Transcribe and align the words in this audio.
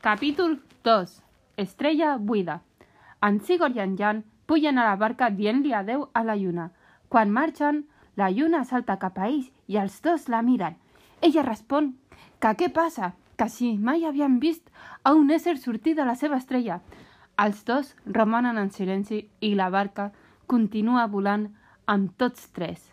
Capítol 0.00 0.62
2. 0.84 1.22
Estrella 1.56 2.18
buida. 2.18 2.62
En 3.20 3.40
Sigor 3.40 3.74
i 3.74 3.80
en 3.80 3.96
Jan 3.98 4.22
pugen 4.46 4.78
a 4.78 4.84
la 4.86 4.94
barca 4.94 5.26
dient-li 5.28 5.72
adeu 5.74 6.04
a 6.14 6.22
la 6.22 6.36
lluna. 6.38 6.70
Quan 7.08 7.32
marxen, 7.34 7.80
la 8.14 8.30
lluna 8.30 8.62
salta 8.64 9.00
cap 9.02 9.18
a 9.18 9.26
ells 9.26 9.50
i 9.66 9.76
els 9.82 9.98
dos 10.00 10.28
la 10.28 10.40
miren. 10.46 10.78
Ella 11.20 11.42
respon 11.42 11.96
que 12.38 12.54
què 12.54 12.70
passa, 12.70 13.10
que 13.36 13.48
si 13.50 13.74
mai 13.74 14.06
havien 14.06 14.38
vist 14.38 14.70
a 15.02 15.16
un 15.18 15.34
ésser 15.34 15.58
sortir 15.58 15.96
de 15.98 16.06
la 16.06 16.14
seva 16.14 16.38
estrella. 16.38 16.78
Els 17.36 17.64
dos 17.66 17.96
romanen 18.06 18.56
en 18.56 18.70
silenci 18.70 19.24
i 19.40 19.54
la 19.58 19.68
barca 19.68 20.12
continua 20.46 21.08
volant 21.10 21.48
amb 21.86 22.14
tots 22.14 22.52
tres. 22.54 22.92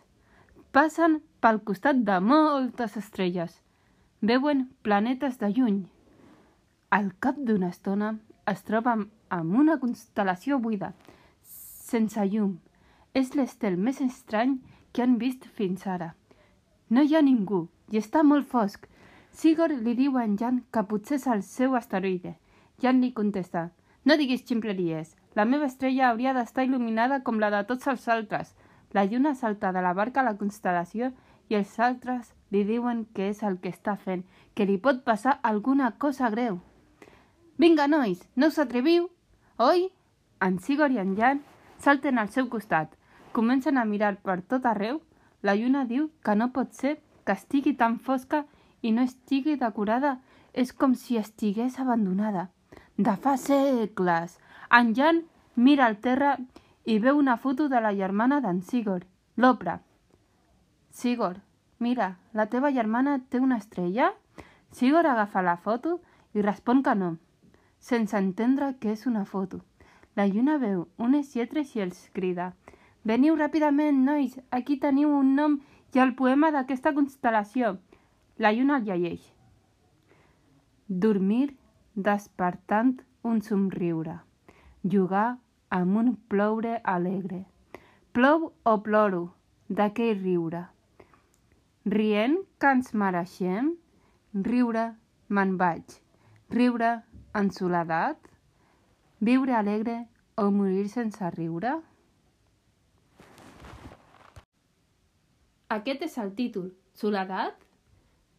Passen 0.73 1.21
pel 1.39 1.61
costat 1.61 2.01
de 2.01 2.17
moltes 2.19 2.97
estrelles. 2.97 3.61
Veuen 4.21 4.71
planetes 4.81 5.37
de 5.37 5.53
lluny. 5.53 5.85
Al 6.95 7.09
cap 7.19 7.39
d'una 7.47 7.67
estona 7.73 8.09
es 8.47 8.61
troba 8.63 8.91
amb 9.37 9.55
una 9.61 9.73
constel·lació 9.81 10.61
buida, 10.63 10.93
sense 11.43 12.23
llum. 12.31 12.53
És 13.21 13.33
l'estel 13.35 13.73
més 13.87 13.97
estrany 14.05 14.53
que 14.93 15.03
han 15.03 15.17
vist 15.19 15.43
fins 15.57 15.83
ara. 15.91 16.13
No 16.87 17.01
hi 17.03 17.17
ha 17.17 17.21
ningú 17.25 17.65
i 17.91 17.99
està 17.99 18.21
molt 18.23 18.47
fosc. 18.53 18.85
Sigor 19.41 19.73
li 19.75 19.95
diu 19.97 20.15
a 20.15 20.23
en 20.23 20.37
Jan 20.39 20.61
que 20.71 20.83
potser 20.91 21.17
és 21.17 21.25
el 21.33 21.43
seu 21.43 21.75
asteroide. 21.75 22.31
Jan 22.83 23.01
li 23.03 23.09
contesta, 23.17 23.65
no 24.05 24.15
diguis 24.21 24.45
ximpleries, 24.47 25.17
la 25.35 25.43
meva 25.49 25.67
estrella 25.67 26.07
hauria 26.09 26.31
d'estar 26.37 26.63
il·luminada 26.69 27.17
com 27.27 27.41
la 27.43 27.49
de 27.57 27.63
tots 27.73 27.89
els 27.91 28.07
altres. 28.07 28.53
La 28.95 29.03
lluna 29.03 29.33
salta 29.35 29.73
de 29.75 29.83
la 29.83 29.91
barca 29.99 30.23
a 30.23 30.27
la 30.29 30.37
constel·lació 30.39 31.11
i 31.49 31.59
els 31.59 31.75
altres 31.89 32.31
li 32.55 32.63
diuen 32.63 33.03
que 33.11 33.27
és 33.33 33.43
el 33.43 33.59
que 33.59 33.75
està 33.75 33.97
fent, 34.07 34.23
que 34.55 34.69
li 34.69 34.79
pot 34.87 35.03
passar 35.03 35.41
alguna 35.43 35.91
cosa 36.05 36.31
greu. 36.31 36.61
Vinga, 37.57 37.87
nois, 37.87 38.19
no 38.35 38.47
us 38.51 38.57
atreviu? 38.59 39.07
Oi? 39.63 39.85
En 40.43 40.57
Sigor 40.59 40.91
i 40.91 40.99
en 40.99 41.13
Jan 41.15 41.39
salten 41.79 42.19
al 42.19 42.27
seu 42.33 42.49
costat. 42.51 42.91
Comencen 43.31 43.77
a 43.77 43.85
mirar 43.87 44.17
per 44.27 44.41
tot 44.41 44.65
arreu. 44.67 44.99
La 45.41 45.55
lluna 45.55 45.85
diu 45.87 46.09
que 46.25 46.35
no 46.35 46.49
pot 46.51 46.75
ser 46.75 46.97
que 47.23 47.31
estigui 47.31 47.73
tan 47.79 47.95
fosca 47.99 48.43
i 48.81 48.91
no 48.91 49.05
estigui 49.07 49.55
decorada. 49.55 50.17
És 50.51 50.73
com 50.75 50.95
si 50.99 51.15
estigués 51.15 51.79
abandonada. 51.79 52.49
De 52.97 53.15
fa 53.23 53.37
segles. 53.39 54.35
En 54.69 54.93
Jan 54.95 55.23
mira 55.55 55.87
al 55.87 55.99
terra 56.03 56.35
i 56.83 56.99
veu 56.99 57.17
una 57.17 57.37
foto 57.37 57.69
de 57.71 57.79
la 57.79 57.95
germana 57.95 58.41
d'en 58.43 58.61
Sigor, 58.63 59.07
l'Opra. 59.35 59.79
Sigor, 60.91 61.39
mira, 61.79 62.17
la 62.33 62.47
teva 62.51 62.71
germana 62.71 63.19
té 63.29 63.39
una 63.39 63.57
estrella? 63.63 64.11
Sigor 64.71 65.07
agafa 65.07 65.41
la 65.41 65.55
foto 65.55 66.01
i 66.33 66.43
respon 66.43 66.83
que 66.83 66.95
no, 66.95 67.15
sense 67.85 68.17
entendre 68.17 68.73
que 68.81 68.91
és 68.95 69.05
una 69.05 69.25
foto. 69.29 69.61
La 70.17 70.25
lluna 70.25 70.57
veu 70.57 70.87
unes 70.97 71.33
lletres 71.35 71.75
i 71.75 71.83
els 71.85 71.99
crida. 72.17 72.53
Veniu 73.05 73.35
ràpidament, 73.37 73.99
nois, 74.07 74.39
aquí 74.49 74.79
teniu 74.81 75.11
un 75.13 75.35
nom 75.37 75.59
i 75.93 76.01
el 76.01 76.15
poema 76.17 76.49
d'aquesta 76.55 76.95
constel·lació. 76.97 77.75
La 78.41 78.51
lluna 78.55 78.79
el 78.79 78.87
llegeix. 78.89 79.27
Dormir 80.87 81.55
despertant 81.95 82.95
un 83.23 83.41
somriure. 83.45 84.17
Jugar 84.83 85.37
amb 85.69 85.97
un 86.01 86.13
ploure 86.31 86.79
alegre. 86.83 87.45
Plou 88.13 88.51
o 88.63 88.77
ploro, 88.81 89.23
d'aquell 89.69 90.21
riure. 90.23 90.65
Rient 91.85 92.39
que 92.57 92.71
ens 92.77 92.93
mereixem? 92.97 93.75
Riure 94.33 94.93
me'n 95.29 95.57
vaig. 95.61 95.99
Riure 96.49 96.95
en 97.35 97.51
soledat? 97.51 98.17
Viure 99.19 99.55
alegre 99.55 99.95
o 100.39 100.47
morir 100.55 100.87
sense 100.89 101.29
riure? 101.35 101.73
Aquest 105.75 106.05
és 106.07 106.17
el 106.23 106.31
títol. 106.37 106.71
Soledat? 106.95 107.59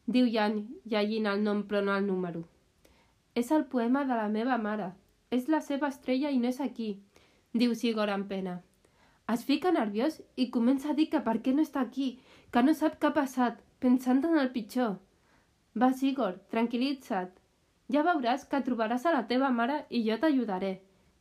Diu 0.06 0.30
Jan, 0.32 0.62
llegint 0.88 1.28
el 1.28 1.44
nom 1.44 1.64
però 1.68 1.82
no 1.84 1.96
el 1.96 2.06
número. 2.08 2.46
És 3.34 3.50
el 3.52 3.66
poema 3.72 4.06
de 4.08 4.16
la 4.16 4.30
meva 4.32 4.56
mare. 4.56 4.92
És 5.30 5.50
la 5.52 5.60
seva 5.60 5.90
estrella 5.92 6.30
i 6.32 6.38
no 6.40 6.48
és 6.48 6.60
aquí, 6.64 6.92
diu 7.52 7.74
Sigor 7.74 8.12
amb 8.14 8.30
pena. 8.30 8.60
Es 9.32 9.42
fica 9.44 9.72
nerviós 9.74 10.20
i 10.36 10.48
comença 10.54 10.92
a 10.92 10.94
dir 10.96 11.10
que 11.12 11.20
per 11.20 11.40
què 11.42 11.52
no 11.52 11.64
està 11.66 11.82
aquí, 11.82 12.12
que 12.54 12.62
no 12.62 12.72
sap 12.78 13.00
què 13.00 13.10
ha 13.10 13.16
passat, 13.16 13.58
pensant 13.82 14.22
en 14.24 14.38
el 14.38 14.52
pitjor. 14.54 14.94
Va, 15.76 15.90
Sigor, 15.92 16.38
tranquil·litza't. 16.54 17.34
Ja 17.92 18.02
veuràs 18.02 18.44
que 18.50 18.62
trobaràs 18.66 19.06
a 19.06 19.12
la 19.14 19.24
teva 19.30 19.50
mare 19.54 19.84
i 19.94 20.02
jo 20.08 20.16
t'ajudaré, 20.22 20.72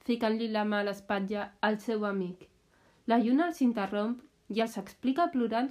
ficant-li 0.08 0.48
la 0.54 0.64
mà 0.66 0.82
a 0.82 0.88
l'espatlla 0.88 1.50
al 1.62 1.80
seu 1.84 2.06
amic. 2.10 2.48
La 3.06 3.20
lluna 3.22 3.50
els 3.52 3.62
interromp 3.62 4.18
i 4.50 4.62
els 4.66 4.78
explica 4.82 5.28
plorant 5.34 5.70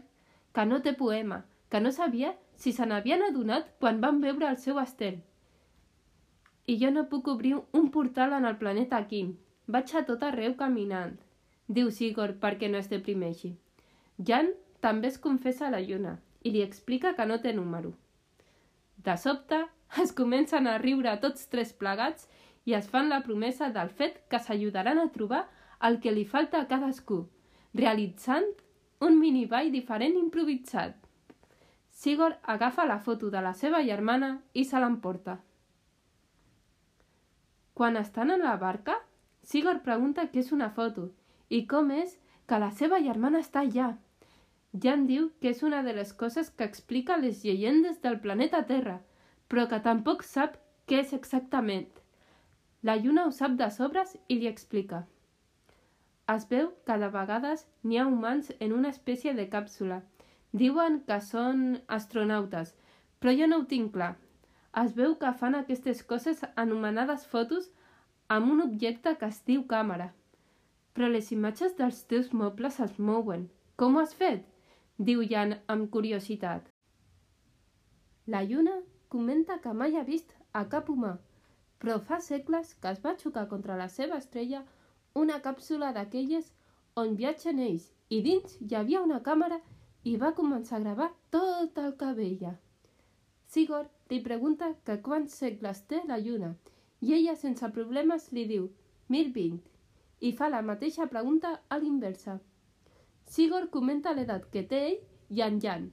que 0.55 0.65
no 0.71 0.81
té 0.83 0.93
poema, 0.95 1.43
que 1.71 1.81
no 1.81 1.91
sabia 1.91 2.35
si 2.57 2.73
se 2.73 2.87
n'havien 2.87 3.25
adonat 3.27 3.73
quan 3.81 4.01
van 4.05 4.21
veure 4.23 4.47
el 4.49 4.59
seu 4.65 4.79
estel. 4.83 5.19
I 6.67 6.79
jo 6.81 6.91
no 6.95 7.09
puc 7.11 7.27
obrir 7.29 7.57
un 7.81 7.91
portal 7.91 8.33
en 8.33 8.47
el 8.51 8.57
planeta 8.61 9.03
Kim. 9.09 9.35
Vaig 9.67 9.91
a 9.97 10.05
tot 10.05 10.23
arreu 10.23 10.55
caminant, 10.61 11.15
diu 11.67 11.91
Sigor 11.91 12.35
perquè 12.41 12.69
no 12.71 12.79
es 12.79 12.91
deprimeixi. 12.93 13.55
Jan 14.31 14.53
també 14.85 15.09
es 15.09 15.19
confessa 15.19 15.67
a 15.67 15.71
la 15.75 15.81
lluna 15.81 16.19
i 16.45 16.53
li 16.53 16.63
explica 16.63 17.15
que 17.17 17.27
no 17.27 17.41
té 17.41 17.55
número. 17.57 17.95
De 19.05 19.17
sobte, 19.21 19.61
es 20.03 20.13
comencen 20.17 20.67
a 20.67 20.79
riure 20.79 21.13
tots 21.23 21.49
tres 21.53 21.73
plegats 21.77 22.29
i 22.65 22.75
es 22.79 22.89
fan 22.89 23.11
la 23.13 23.23
promesa 23.27 23.69
del 23.71 23.91
fet 23.91 24.23
que 24.33 24.41
s'ajudaran 24.41 24.99
a 24.99 25.11
trobar 25.13 25.45
el 25.89 26.01
que 26.01 26.13
li 26.13 26.25
falta 26.25 26.63
a 26.63 26.69
cadascú, 26.69 27.25
realitzant 27.75 28.47
un 29.05 29.19
miniball 29.21 29.71
diferent 29.73 30.17
improvisat. 30.17 30.97
Sigor 31.91 32.39
agafa 32.43 32.87
la 32.89 32.99
foto 32.99 33.31
de 33.31 33.43
la 33.45 33.53
seva 33.55 33.83
germana 33.85 34.31
i 34.53 34.65
se 34.65 34.81
l'emporta. 34.81 35.37
Quan 37.75 37.97
estan 37.97 38.31
en 38.31 38.43
la 38.43 38.57
barca, 38.57 38.97
Sigor 39.45 39.83
pregunta 39.85 40.25
què 40.33 40.41
és 40.41 40.53
una 40.57 40.71
foto 40.73 41.11
i 41.53 41.67
com 41.69 41.91
és 41.93 42.17
que 42.49 42.59
la 42.59 42.71
seva 42.73 43.01
germana 43.05 43.43
està 43.45 43.61
allà. 43.61 43.91
Jan 44.83 45.05
diu 45.07 45.29
que 45.41 45.53
és 45.55 45.63
una 45.63 45.85
de 45.87 45.93
les 45.95 46.13
coses 46.21 46.49
que 46.51 46.67
explica 46.67 47.17
les 47.17 47.45
llegendes 47.45 48.01
del 48.03 48.19
planeta 48.21 48.65
Terra, 48.67 48.97
però 49.49 49.69
que 49.71 49.79
tampoc 49.83 50.25
sap 50.27 50.57
què 50.91 50.99
és 51.05 51.13
exactament. 51.15 51.87
La 52.83 52.97
lluna 52.99 53.27
ho 53.27 53.31
sap 53.37 53.53
de 53.61 53.69
sobres 53.71 54.17
i 54.27 54.41
li 54.41 54.49
explica. 54.51 55.05
Es 56.33 56.47
veu 56.51 56.73
que 56.89 56.97
de 56.99 57.11
vegades 57.15 57.63
n'hi 57.85 58.01
ha 58.01 58.07
humans 58.11 58.51
en 58.59 58.73
una 58.73 58.91
espècie 58.91 59.35
de 59.37 59.45
càpsula. 59.53 60.01
Diuen 60.53 60.99
que 61.07 61.21
són 61.23 61.63
astronautes, 61.97 62.73
però 63.21 63.35
jo 63.39 63.47
no 63.51 63.61
ho 63.61 63.67
tinc 63.71 63.93
clar. 63.95 64.15
Es 64.83 64.97
veu 64.97 65.15
que 65.21 65.31
fan 65.39 65.55
aquestes 65.55 66.03
coses 66.03 66.43
anomenades 66.63 67.29
fotos 67.31 67.71
amb 68.37 68.51
un 68.57 68.65
objecte 68.65 69.15
que 69.21 69.31
es 69.31 69.39
diu 69.47 69.63
càmera. 69.71 70.11
Però 70.95 71.13
les 71.13 71.31
imatges 71.37 71.79
dels 71.79 72.03
teus 72.11 72.33
mobles 72.33 72.81
es 72.89 72.99
mouen. 72.99 73.47
Com 73.77 73.95
ho 73.95 74.03
has 74.03 74.19
fet? 74.19 74.51
Diu 74.97 75.25
Jan 75.27 75.57
amb 75.67 75.89
curiositat. 75.91 76.69
La 78.31 78.45
lluna 78.45 78.77
comenta 79.09 79.57
que 79.59 79.73
mai 79.75 79.97
ha 79.99 80.05
vist 80.07 80.31
a 80.53 80.63
cap 80.71 80.89
humà, 80.93 81.17
però 81.83 81.97
fa 82.11 82.21
segles 82.23 82.71
que 82.79 82.93
es 82.93 83.01
va 83.03 83.17
xocar 83.23 83.49
contra 83.49 83.75
la 83.81 83.89
seva 83.89 84.21
estrella 84.23 84.61
una 85.23 85.41
càpsula 85.43 85.91
d'aquelles 85.97 86.53
on 86.95 87.17
viatgen 87.19 87.59
ells 87.67 87.91
i 88.09 88.23
dins 88.29 88.55
hi 88.61 88.79
havia 88.79 89.03
una 89.03 89.19
càmera 89.19 89.59
i 90.05 90.15
va 90.17 90.33
començar 90.39 90.79
a 90.79 90.85
gravar 90.87 91.11
tot 91.31 91.83
el 91.87 91.99
que 91.99 92.15
veia. 92.15 92.55
Sigor 93.51 93.91
li 94.11 94.23
pregunta 94.23 94.77
que 94.87 95.01
quants 95.03 95.35
segles 95.43 95.83
té 95.91 96.05
la 96.07 96.23
lluna 96.23 96.55
i 97.01 97.19
ella 97.19 97.35
sense 97.35 97.75
problemes 97.75 98.31
li 98.31 98.47
diu 98.47 98.71
1020 99.11 99.59
i 100.21 100.37
fa 100.39 100.55
la 100.55 100.63
mateixa 100.63 101.11
pregunta 101.11 101.57
a 101.69 101.83
l'inversa. 101.83 102.39
Sigor 103.27 103.71
comenta 103.71 104.13
l'edat 104.15 104.47
que 104.53 104.63
té 104.69 104.81
ell 104.91 105.01
i 105.31 105.43
en 105.47 105.59
Jan. 105.61 105.89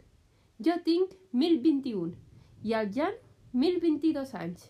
Jo 0.59 0.77
tinc 0.85 1.15
1021 1.33 2.13
i 2.67 2.75
el 2.77 2.91
Jan 2.93 3.15
1022 3.53 4.35
anys. 4.39 4.69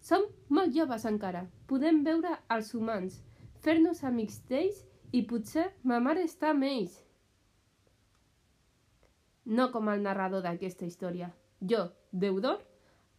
Som 0.00 0.24
molt 0.48 0.72
joves 0.76 1.04
encara. 1.08 1.44
Podem 1.68 2.02
veure 2.04 2.36
els 2.54 2.72
humans, 2.74 3.20
fer-nos 3.64 4.04
amics 4.04 4.40
d'ells 4.48 4.84
i 5.12 5.22
potser 5.26 5.66
ma 5.82 5.98
mare 6.00 6.24
està 6.28 6.54
amb 6.54 6.66
ells. 6.68 6.96
No 9.44 9.70
com 9.74 9.88
el 9.92 10.02
narrador 10.06 10.44
d'aquesta 10.46 10.86
història. 10.86 11.30
Jo, 11.60 11.88
deudor, 12.12 12.60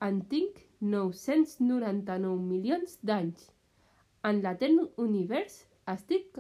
en 0.02 0.22
tinc 0.32 0.62
999 0.82 2.40
milions 2.42 2.98
d'anys. 3.06 3.50
En 4.26 4.42
l'etern 4.42 4.88
univers 4.98 5.66
estic 5.94 6.40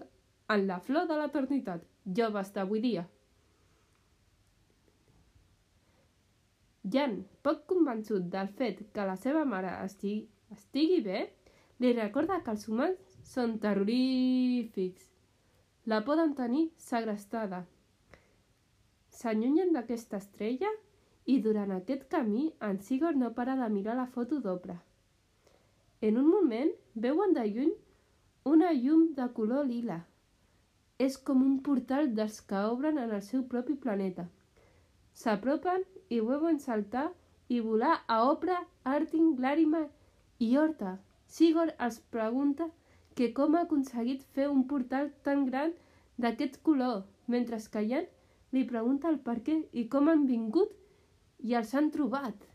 en 0.55 0.65
la 0.69 0.79
flor 0.79 1.07
de 1.09 1.17
l'eternitat, 1.19 1.83
jove 2.05 2.41
està 2.41 2.63
avui 2.65 2.81
dia. 2.83 3.05
Jan, 6.93 7.19
poc 7.45 7.67
convençut 7.69 8.25
del 8.33 8.49
fet 8.57 8.81
que 8.93 9.05
la 9.05 9.15
seva 9.15 9.43
mare 9.45 9.73
estigui, 9.85 10.25
estigui 10.51 11.01
bé, 11.05 11.27
li 11.81 11.93
recorda 11.93 12.41
que 12.45 12.53
els 12.55 12.67
humans 12.69 13.17
són 13.25 13.59
terrorífics. 13.61 15.07
La 15.85 16.01
poden 16.05 16.33
tenir 16.37 16.67
segrestada. 16.77 17.63
S'allunyen 19.09 19.73
d'aquesta 19.75 20.17
estrella 20.21 20.69
i 21.25 21.39
durant 21.41 21.71
aquest 21.75 22.07
camí 22.09 22.51
en 22.67 22.79
Sigurd 22.81 23.17
no 23.17 23.31
para 23.37 23.55
de 23.55 23.69
mirar 23.69 23.95
la 23.97 24.07
foto 24.07 24.39
d'Oprah. 24.41 24.79
En 26.01 26.17
un 26.17 26.29
moment 26.29 26.71
veuen 26.95 27.33
de 27.33 27.45
lluny 27.45 27.73
una 28.51 28.71
llum 28.73 29.11
de 29.13 29.27
color 29.33 29.67
lila. 29.67 29.99
És 31.05 31.17
com 31.27 31.41
un 31.45 31.57
portal 31.65 32.11
dels 32.17 32.39
que 32.49 32.61
obren 32.73 32.99
en 33.01 33.13
el 33.17 33.23
seu 33.27 33.43
propi 33.53 33.77
planeta. 33.85 34.27
S'apropen 35.21 35.83
i 36.09 36.19
veuen 36.27 36.59
saltar 36.59 37.07
i 37.51 37.59
volar 37.59 37.95
a 38.07 38.21
Oprah, 38.31 38.61
Artin, 38.95 39.33
Glàrima 39.39 39.85
i 40.39 40.51
Horta. 40.57 40.97
Sigurd 41.37 41.75
els 41.87 41.99
pregunta 42.15 42.67
que 43.15 43.31
com 43.37 43.55
ha 43.55 43.65
aconseguit 43.67 44.23
fer 44.35 44.47
un 44.51 44.63
portal 44.67 45.09
tan 45.25 45.45
gran 45.49 45.73
d'aquest 46.21 46.61
color, 46.67 47.03
mentre 47.27 47.59
que 47.73 47.83
Jan 47.89 48.07
li 48.55 48.63
pregunta 48.69 49.09
el 49.11 49.19
per 49.25 49.37
què 49.47 49.57
i 49.81 49.87
com 49.91 50.09
han 50.11 50.25
vingut 50.29 50.73
i 51.49 51.55
els 51.59 51.73
han 51.75 51.91
trobat. 51.91 52.47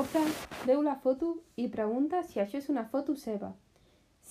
Oprah 0.00 0.26
veu 0.66 0.82
la 0.86 0.96
foto 1.04 1.32
i 1.56 1.68
pregunta 1.68 2.22
si 2.22 2.40
això 2.40 2.60
és 2.60 2.68
una 2.72 2.84
foto 2.92 3.16
seva. 3.18 3.54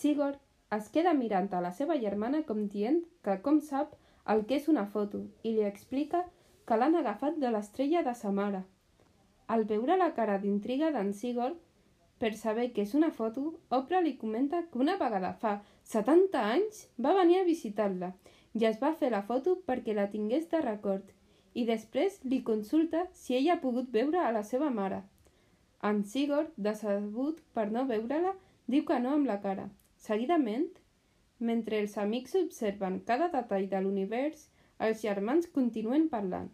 Sigurd 0.01 0.39
es 0.75 0.89
queda 0.95 1.13
mirant 1.17 1.53
a 1.53 1.61
la 1.65 1.71
seva 1.77 1.97
germana 2.01 2.43
com 2.49 2.67
dient 2.73 2.99
que 3.25 3.37
com 3.45 3.61
sap 3.69 3.95
el 4.33 4.43
que 4.49 4.59
és 4.59 4.67
una 4.73 4.85
foto 4.95 5.23
i 5.43 5.53
li 5.55 5.65
explica 5.67 6.25
que 6.69 6.77
l'han 6.77 6.97
agafat 6.99 7.39
de 7.43 7.49
l'estrella 7.53 8.03
de 8.05 8.13
sa 8.19 8.31
mare. 8.41 8.61
Al 9.47 9.65
veure 9.71 9.97
la 9.97 10.11
cara 10.17 10.37
d'intriga 10.43 10.91
d'en 10.93 11.09
Sigurd 11.21 11.57
per 12.21 12.33
saber 12.37 12.67
que 12.75 12.83
és 12.83 12.93
una 12.99 13.09
foto, 13.15 13.55
Oprah 13.77 14.01
li 14.05 14.17
comenta 14.21 14.61
que 14.71 14.81
una 14.83 14.97
vegada 14.99 15.31
fa 15.43 15.55
70 15.93 16.43
anys 16.55 16.83
va 17.05 17.15
venir 17.17 17.39
a 17.39 17.47
visitar-la 17.47 18.11
i 18.59 18.65
es 18.69 18.77
va 18.83 18.93
fer 19.01 19.09
la 19.15 19.23
foto 19.31 19.55
perquè 19.65 19.95
la 19.95 20.09
tingués 20.13 20.45
de 20.51 20.61
record 20.65 21.09
i 21.57 21.65
després 21.65 22.19
li 22.23 22.43
consulta 22.51 23.07
si 23.23 23.39
ella 23.39 23.55
ha 23.55 23.63
pogut 23.63 23.89
veure 23.95 24.21
a 24.21 24.33
la 24.35 24.43
seva 24.43 24.69
mare. 24.69 25.01
En 25.81 26.03
Sigurd, 26.03 26.53
decebut 26.57 27.41
per 27.55 27.69
no 27.71 27.87
veure-la, 27.89 28.35
diu 28.67 28.85
que 28.85 28.99
no 28.99 29.15
amb 29.15 29.31
la 29.31 29.39
cara. 29.41 29.69
Seguidament, 29.99 30.69
mentre 31.49 31.81
els 31.83 31.97
amics 32.03 32.37
observen 32.39 33.01
cada 33.09 33.27
detall 33.33 33.67
de 33.73 33.81
l'univers, 33.83 34.47
els 34.87 35.03
germans 35.03 35.49
continuen 35.57 36.07
parlant. 36.13 36.49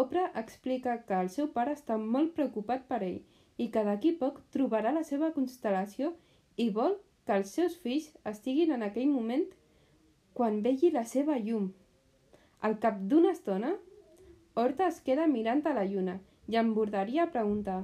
Oprah 0.00 0.30
explica 0.38 0.96
que 1.06 1.18
el 1.18 1.30
seu 1.34 1.48
pare 1.56 1.74
està 1.74 1.96
molt 1.98 2.34
preocupat 2.36 2.86
per 2.90 3.00
ell 3.02 3.18
i 3.58 3.66
que 3.74 3.82
d'aquí 3.88 4.12
poc 4.20 4.38
trobarà 4.54 4.94
la 4.94 5.02
seva 5.08 5.32
constel·lació 5.34 6.12
i 6.56 6.68
vol 6.76 6.94
que 7.26 7.40
els 7.40 7.50
seus 7.58 7.74
fills 7.82 8.06
estiguin 8.32 8.76
en 8.76 8.86
aquell 8.86 9.10
moment 9.10 9.48
quan 10.38 10.62
vegi 10.62 10.92
la 10.94 11.04
seva 11.14 11.40
llum. 11.42 11.72
Al 12.62 12.78
cap 12.78 13.02
d'una 13.10 13.34
estona, 13.34 13.74
Horta 14.60 14.86
es 14.92 15.02
queda 15.02 15.26
mirant 15.26 15.66
a 15.66 15.74
la 15.74 15.84
lluna 15.90 16.20
i 16.50 16.56
en 16.62 16.72
bordaria 16.74 17.26
pregunta 17.34 17.80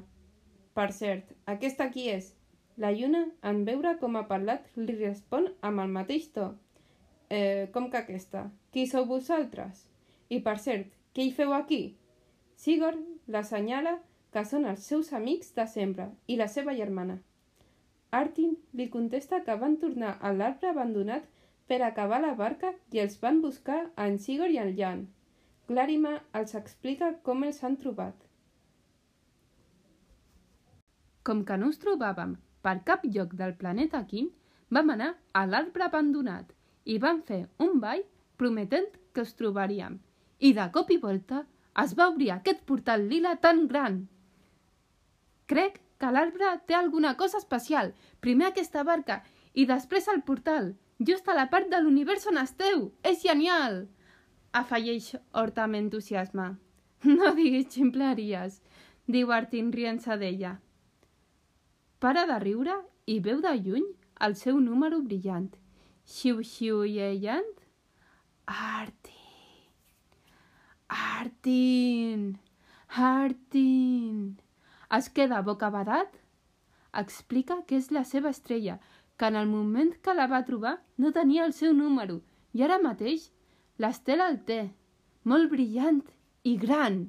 Per 0.79 0.91
cert, 0.93 1.31
aquesta 1.53 1.87
qui 1.91 2.09
és? 2.12 2.36
La 2.76 2.90
lluna, 2.93 3.23
en 3.50 3.62
veure 3.64 3.94
com 4.00 4.19
ha 4.19 4.26
parlat, 4.28 4.67
li 4.76 4.94
respon 4.99 5.46
amb 5.64 5.81
el 5.81 5.93
mateix 5.93 6.26
to. 6.34 6.50
Eh, 7.32 7.69
com 7.73 7.87
que 7.93 8.02
aquesta? 8.02 8.43
Qui 8.73 8.84
sou 8.90 9.06
vosaltres? 9.08 9.87
I 10.28 10.43
per 10.44 10.58
cert, 10.61 10.90
què 11.17 11.25
hi 11.25 11.32
feu 11.38 11.55
aquí? 11.56 11.81
Sigurd 12.61 13.00
l'assenyala 13.32 13.96
que 14.34 14.44
són 14.44 14.69
els 14.69 14.84
seus 14.93 15.14
amics 15.17 15.55
de 15.56 15.64
sempre 15.73 16.11
i 16.28 16.37
la 16.37 16.50
seva 16.52 16.76
germana. 16.76 17.17
Artin 18.20 18.52
li 18.76 18.90
contesta 18.93 19.40
que 19.49 19.56
van 19.64 19.81
tornar 19.81 20.12
a 20.20 20.37
l'arbre 20.37 20.75
abandonat 20.75 21.25
per 21.67 21.81
acabar 21.82 22.20
la 22.20 22.37
barca 22.37 22.75
i 22.93 23.00
els 23.00 23.17
van 23.25 23.40
buscar 23.40 23.87
en 24.06 24.20
Sigurd 24.20 24.52
i 24.52 24.61
en 24.62 24.76
Jan. 24.76 25.06
Glàrima 25.70 26.19
els 26.40 26.55
explica 26.61 27.14
com 27.22 27.49
els 27.49 27.64
han 27.64 27.81
trobat. 27.81 28.14
Com 31.25 31.40
que 31.49 31.56
no 31.56 31.72
us 31.72 31.81
trobàvem 31.82 32.37
per 32.67 32.81
cap 32.87 33.05
lloc 33.15 33.35
del 33.39 33.55
planeta 33.55 34.03
Quim, 34.11 34.33
vam 34.75 34.91
anar 34.91 35.13
a 35.39 35.45
l'arbre 35.47 35.87
abandonat 35.87 36.51
i 36.91 36.99
vam 37.03 37.21
fer 37.29 37.45
un 37.63 37.79
ball 37.83 38.03
prometent 38.43 38.89
que 39.15 39.23
us 39.23 39.35
trobaríem. 39.39 40.01
I 40.43 40.51
de 40.57 40.67
cop 40.75 40.91
i 40.91 40.99
volta 41.03 41.45
es 41.83 41.95
va 41.99 42.09
obrir 42.11 42.33
aquest 42.35 42.65
portal 42.67 43.07
lila 43.13 43.37
tan 43.45 43.67
gran. 43.71 44.01
Crec 45.47 45.79
que 46.01 46.11
l'arbre 46.11 46.51
té 46.67 46.75
alguna 46.75 47.15
cosa 47.17 47.39
especial. 47.39 47.95
Primer 48.21 48.51
aquesta 48.51 48.83
barca 48.83 49.23
i 49.55 49.67
després 49.71 50.11
el 50.13 50.23
portal. 50.27 50.75
Just 50.99 51.29
a 51.29 51.39
la 51.39 51.47
part 51.53 51.71
de 51.71 51.81
l'univers 51.81 52.27
on 52.27 52.43
esteu! 52.43 52.91
És 53.05 53.23
genial! 53.23 53.85
Afegeix 54.53 55.15
Horta 55.33 55.69
amb 55.69 55.79
entusiasme. 55.85 56.55
No 57.21 57.35
diguis 57.37 57.69
ximpleries, 57.71 58.63
diu 59.07 59.31
Artin 59.31 59.69
rient-se 59.73 60.17
d'ella. 60.19 60.57
Para 62.06 62.23
de 62.31 62.35
riure 62.38 62.75
i 63.11 63.17
veu 63.19 63.41
de 63.43 63.50
lluny 63.58 63.87
el 64.25 64.37
seu 64.38 64.61
número 64.62 65.00
brillant. 65.03 65.49
Xiu-xiu-iellant. 66.06 67.49
Artin! 68.47 69.73
Artin! 70.99 72.23
Artin! 73.08 74.23
Es 75.00 75.11
queda 75.19 75.43
bocabadat? 75.50 76.14
Explica 77.03 77.58
que 77.67 77.82
és 77.82 77.91
la 77.91 78.06
seva 78.06 78.31
estrella, 78.31 78.79
que 79.19 79.26
en 79.26 79.43
el 79.43 79.50
moment 79.50 79.91
que 79.99 80.14
la 80.14 80.31
va 80.31 80.44
trobar 80.47 80.76
no 81.03 81.11
tenia 81.11 81.50
el 81.50 81.58
seu 81.58 81.75
número 81.75 82.20
i 82.55 82.62
ara 82.62 82.79
mateix 82.79 83.32
l'Estela 83.82 84.31
el 84.31 84.44
té, 84.47 84.62
molt 85.25 85.50
brillant 85.50 86.05
i 86.44 86.55
gran. 86.55 87.08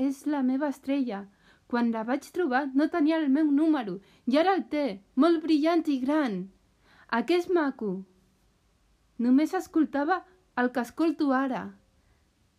És 0.00 0.24
la 0.24 0.40
meva 0.40 0.72
estrella. 0.72 1.26
Quan 1.68 1.90
la 1.92 2.04
vaig 2.08 2.28
trobar 2.32 2.62
no 2.74 2.88
tenia 2.92 3.18
el 3.20 3.28
meu 3.32 3.50
número 3.52 3.98
i 4.26 4.38
ara 4.40 4.54
el 4.56 4.64
té, 4.72 4.86
molt 5.14 5.42
brillant 5.44 5.84
i 5.92 5.98
gran. 6.04 6.38
A 7.08 7.22
què 7.28 7.36
és 7.42 7.48
maco? 7.52 7.90
Només 9.18 9.52
escoltava 9.58 10.22
el 10.60 10.72
que 10.72 10.84
escolto 10.86 11.32
ara, 11.36 11.62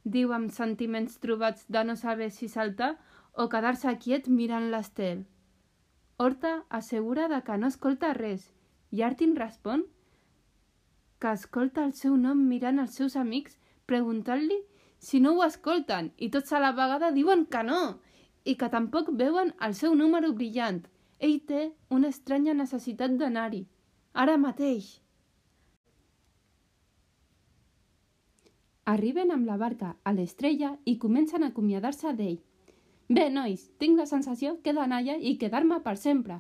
diu 0.03 0.33
amb 0.35 0.53
sentiments 0.53 1.17
trobats 1.23 1.65
de 1.67 1.83
no 1.83 1.95
saber 1.99 2.29
si 2.31 2.47
saltar 2.47 2.93
o 3.33 3.47
quedar-se 3.49 3.93
quiet 4.03 4.29
mirant 4.29 4.69
l'estel. 4.71 5.25
Horta 6.17 6.53
assegura 6.69 7.27
de 7.31 7.41
que 7.47 7.57
no 7.57 7.69
escolta 7.71 8.13
res 8.17 8.49
i 8.91 9.03
Artin 9.07 9.35
respon 9.39 9.85
que 11.19 11.31
escolta 11.31 11.85
el 11.87 11.93
seu 11.93 12.15
nom 12.17 12.41
mirant 12.49 12.79
els 12.83 12.97
seus 12.99 13.15
amics 13.19 13.57
preguntant-li 13.91 14.57
si 14.99 15.21
no 15.23 15.33
ho 15.35 15.43
escolten 15.45 16.11
i 16.17 16.29
tots 16.33 16.51
a 16.53 16.61
la 16.63 16.71
vegada 16.75 17.11
diuen 17.15 17.45
que 17.45 17.63
no 17.63 17.79
i 18.45 18.55
que 18.55 18.69
tampoc 18.69 19.11
veuen 19.19 19.53
el 19.65 19.75
seu 19.75 19.95
número 19.95 20.31
brillant. 20.33 20.83
Ell 21.19 21.39
té 21.45 21.71
una 21.89 22.09
estranya 22.13 22.53
necessitat 22.53 23.15
d'anar-hi. 23.19 23.65
Ara 24.13 24.37
mateix. 24.37 24.99
Arriben 28.85 29.31
amb 29.31 29.45
la 29.45 29.57
barca 29.57 29.95
a 30.03 30.13
l'estrella 30.13 30.77
i 30.85 30.97
comencen 30.97 31.43
a 31.43 31.51
acomiadar-se 31.53 32.13
d'ell. 32.17 32.39
Bé, 33.09 33.29
nois, 33.29 33.67
tinc 33.77 33.97
la 33.97 34.05
sensació 34.09 34.55
que 34.63 34.71
he 34.71 34.77
d'anar 34.77 35.01
i 35.03 35.37
quedar-me 35.41 35.79
per 35.85 35.95
sempre, 35.97 36.39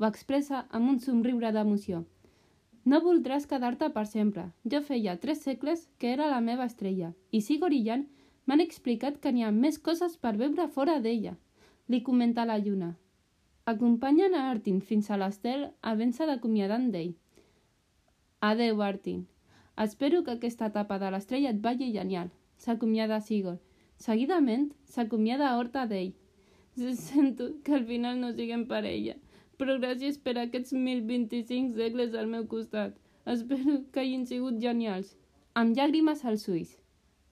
va 0.00 0.08
expressa 0.12 0.66
amb 0.70 0.90
un 0.90 0.98
somriure 1.00 1.52
d'emoció. 1.52 2.04
No 2.84 2.98
voldràs 3.00 3.46
quedar-te 3.46 3.88
per 3.94 4.06
sempre. 4.10 4.48
Jo 4.64 4.80
feia 4.82 5.18
tres 5.20 5.42
segles 5.46 5.88
que 5.98 6.12
era 6.12 6.26
la 6.30 6.40
meva 6.40 6.64
estrella, 6.66 7.12
i 7.30 7.40
Sigor 7.40 7.72
i 7.72 7.82
Jan 7.86 8.06
m'han 8.46 8.64
explicat 8.64 9.18
que 9.22 9.32
n'hi 9.32 9.44
ha 9.46 9.50
més 9.54 9.78
coses 9.78 10.16
per 10.16 10.34
veure 10.36 10.68
fora 10.68 10.98
d'ella, 11.00 11.34
li 11.88 12.02
comenta 12.02 12.46
la 12.48 12.58
lluna. 12.58 12.92
Acompanyen 13.72 14.34
a 14.34 14.46
Artin 14.50 14.80
fins 14.80 15.10
a 15.10 15.18
l'estel 15.18 15.68
havent-se 15.82 16.26
d'acomiadant 16.26 16.88
d'ell. 16.94 17.12
Adeu, 18.40 18.82
Artin. 18.82 19.26
Espero 19.84 20.22
que 20.24 20.34
aquesta 20.34 20.66
etapa 20.72 20.98
de 20.98 21.10
l'estrella 21.14 21.52
et 21.54 21.60
vagi 21.62 21.92
genial, 21.92 22.32
s'acomiada 22.58 23.20
Sigor 23.20 23.60
Seguidament, 24.02 24.72
s'acomiada 24.90 25.52
Horta 25.56 25.86
d'ell. 25.86 26.12
Sento 26.98 27.44
que 27.62 27.74
al 27.76 27.84
final 27.86 28.18
no 28.18 28.32
siguem 28.34 28.64
parella, 28.66 29.14
però 29.58 29.76
gràcies 29.78 30.18
per 30.18 30.34
aquests 30.40 30.74
1025 30.74 31.76
segles 31.78 32.16
al 32.18 32.26
meu 32.32 32.48
costat. 32.50 32.96
Espero 33.34 33.76
que 33.92 34.02
hagin 34.02 34.26
sigut 34.26 34.58
genials. 34.64 35.14
Amb 35.54 35.76
llàgrimes 35.78 36.24
als 36.26 36.48
ulls. 36.50 36.72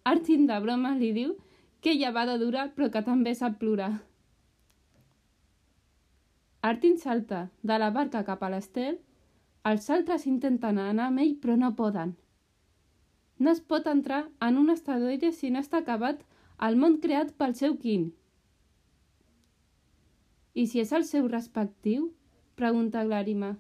Artin 0.05 0.47
de 0.47 0.57
broma 0.61 0.95
li 0.97 1.13
diu 1.13 1.35
que 1.81 1.93
ella 1.93 2.13
va 2.13 2.25
de 2.29 2.39
dura 2.41 2.69
però 2.77 2.89
que 2.93 3.03
també 3.05 3.35
sap 3.35 3.59
plorar. 3.61 3.93
Artin 6.63 6.97
salta 6.99 7.49
de 7.63 7.79
la 7.79 7.91
barca 7.91 8.25
cap 8.25 8.43
a 8.43 8.51
l'estel. 8.53 8.99
Els 9.65 9.91
altres 9.91 10.27
intenten 10.27 10.79
anar 10.79 11.07
amb 11.09 11.21
ell 11.21 11.37
però 11.41 11.57
no 11.57 11.75
poden. 11.77 12.17
no 13.41 13.51
es 13.51 13.61
pot 13.73 13.87
entrar 13.89 14.29
en 14.47 14.59
un 14.61 14.71
asteroide 14.73 15.31
si 15.33 15.49
no 15.51 15.61
està 15.65 15.79
acabat 15.81 16.19
el 16.67 16.75
món 16.77 16.99
creat 17.01 17.31
pel 17.41 17.55
seu 17.61 17.77
quin. 17.85 18.11
I 20.53 20.67
si 20.67 20.83
és 20.83 20.93
el 20.93 21.07
seu 21.09 21.29
respectiu? 21.29 22.11
pregunta 22.61 23.05
Glàrima. 23.09 23.55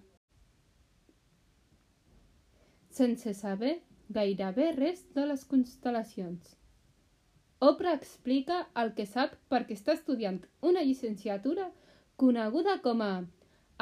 Sense 2.91 3.33
saber 3.39 3.79
gairebé 4.17 4.73
res 4.76 5.05
de 5.17 5.26
les 5.31 5.45
constel·lacions. 5.50 6.57
Oprah 7.61 7.95
explica 7.99 8.62
el 8.83 8.95
que 8.97 9.07
sap 9.07 9.37
perquè 9.52 9.76
està 9.76 9.95
estudiant 9.99 10.40
una 10.71 10.83
llicenciatura 10.87 11.69
coneguda 12.23 12.79
com 12.85 13.02
a 13.05 13.12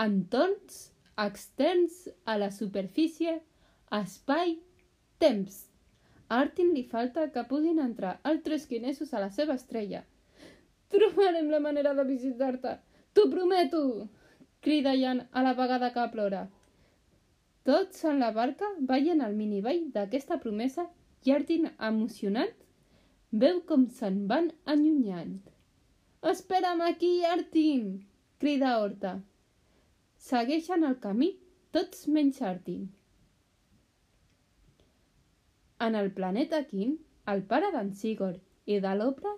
entorns 0.04 0.80
externs 1.18 2.04
a 2.25 2.37
la 2.42 2.50
superfície, 2.54 3.38
espai, 4.00 4.58
temps. 5.23 5.64
A 6.28 6.42
Artin 6.42 6.75
li 6.75 6.85
falta 6.90 7.30
que 7.35 7.47
puguin 7.50 7.80
entrar 7.82 8.18
altres 8.32 8.66
quinesos 8.70 9.14
a 9.14 9.23
la 9.23 9.30
seva 9.35 9.56
estrella. 9.58 10.04
Trobarem 10.92 11.49
la 11.50 11.62
manera 11.64 11.94
de 11.94 12.04
visitar-te, 12.04 12.76
t'ho 13.14 13.28
prometo! 13.32 13.82
crida 14.61 14.94
Jan 14.99 15.28
a 15.32 15.42
la 15.42 15.54
vegada 15.54 15.92
que 15.92 16.06
plora. 16.12 16.49
Tots 17.68 18.04
en 18.08 18.16
la 18.22 18.30
barca 18.32 18.68
veien 18.90 19.18
el 19.20 19.34
miniball 19.38 19.80
d'aquesta 19.94 20.38
promesa 20.40 20.87
i 21.28 21.32
Artin, 21.34 21.66
emocionat, 21.88 22.54
Veu 23.42 23.58
com 23.70 23.82
se'n 23.96 24.22
van 24.30 24.46
allunyant. 24.75 25.34
Espera'm 26.30 26.80
aquí, 26.87 27.10
Artin! 27.30 27.90
crida 28.44 28.70
Horta. 28.80 29.10
Segueixen 30.28 30.87
el 30.90 30.96
camí, 31.02 31.28
tots 31.76 32.06
menys 32.16 32.40
Artin. 32.52 32.88
En 35.88 36.00
el 36.00 36.10
planeta 36.20 36.62
Quin, 36.72 36.96
el 37.34 37.44
pare 37.52 37.68
d'en 37.76 37.92
Sigurd 38.00 38.40
i 38.64 38.80
de 38.87 38.94
l'Opra 39.02 39.34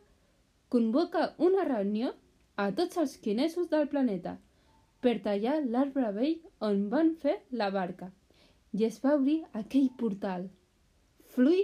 convoca 0.76 1.26
una 1.49 1.66
reunió 1.72 2.14
a 2.54 2.70
tots 2.78 3.02
els 3.04 3.18
quinesos 3.26 3.75
del 3.75 3.90
planeta 3.96 4.38
per 5.00 5.18
tallar 5.26 5.58
l'arbre 5.66 6.14
vell 6.22 6.40
on 6.70 6.88
van 6.94 7.14
fer 7.26 7.38
la 7.50 7.72
barca 7.80 8.12
i 8.79 8.87
es 8.87 8.99
va 9.05 9.17
obrir 9.19 9.39
aquell 9.61 9.91
portal. 10.03 10.49
Flui 11.35 11.62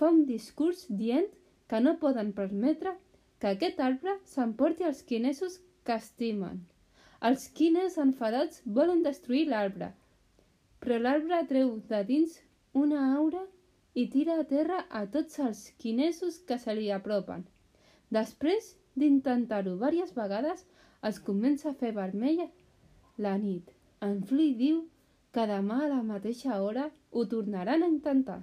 fa 0.00 0.10
un 0.16 0.24
discurs 0.28 0.86
dient 1.02 1.28
que 1.68 1.80
no 1.80 1.98
poden 2.02 2.32
permetre 2.36 2.94
que 3.42 3.52
aquest 3.54 3.80
arbre 3.80 4.18
s'emporti 4.34 4.86
els 4.88 5.02
quinesos 5.08 5.58
que 5.86 5.96
estimen. 6.00 6.60
Els 7.28 7.48
quines 7.58 7.98
enfadats 8.02 8.62
volen 8.78 9.02
destruir 9.06 9.44
l'arbre, 9.48 9.92
però 10.82 10.98
l'arbre 10.98 11.40
treu 11.50 11.76
de 11.90 12.00
dins 12.08 12.38
una 12.84 13.02
aura 13.16 13.42
i 13.94 14.06
tira 14.14 14.38
a 14.40 14.46
terra 14.52 14.78
a 15.00 15.04
tots 15.16 15.38
els 15.46 15.62
quinesos 15.82 16.38
que 16.48 16.58
se 16.58 16.74
li 16.78 16.88
apropen. 16.90 17.44
Després 18.16 18.72
d'intentar-ho 18.98 19.74
diverses 19.76 20.14
vegades, 20.16 20.64
es 21.08 21.18
comença 21.28 21.70
a 21.70 21.78
fer 21.82 21.92
vermella 21.96 22.48
la 23.26 23.36
nit. 23.38 23.70
En 24.06 24.20
Flui 24.28 24.52
diu 24.58 24.82
que 25.36 25.44
demà 25.50 25.78
a 25.84 25.90
la 25.92 26.02
mateixa 26.08 26.58
hora 26.62 26.88
ho 27.10 27.24
tornaran 27.34 27.82
a 27.82 27.92
intentar. 27.92 28.40